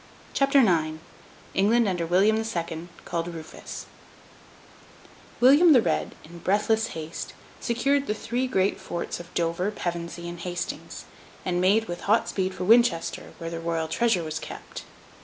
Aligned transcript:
CHAPTER 0.33 0.61
IX 0.61 0.97
ENGLAND 1.53 1.87
UNDER 1.87 2.07
WILLIAM 2.07 2.37
THE 2.37 2.43
SECOND, 2.43 2.89
CALLED 3.05 3.35
RUFUS 3.35 3.85
William 5.39 5.73
the 5.73 5.81
Red, 5.83 6.15
in 6.23 6.39
breathless 6.39 6.87
haste, 6.97 7.33
secured 7.59 8.07
the 8.07 8.15
three 8.15 8.47
great 8.47 8.79
forts 8.79 9.19
of 9.19 9.31
Dover, 9.35 9.69
Pevensey, 9.69 10.27
and 10.27 10.39
Hastings, 10.39 11.05
and 11.45 11.61
made 11.61 11.85
with 11.87 12.01
hot 12.01 12.27
speed 12.27 12.55
for 12.55 12.63
Winchester, 12.63 13.33
where 13.37 13.51
the 13.51 13.59
Royal 13.59 13.87
treasure 13.87 14.23
was 14.23 14.39
kept. 14.39 14.85